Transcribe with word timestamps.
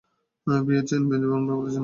বিয়ের 0.47 0.85
চেইন 0.87 1.03
বেঁধে 1.09 1.27
আমরা 1.29 1.53
পালাচ্ছি 1.53 1.69
কেন? 1.69 1.79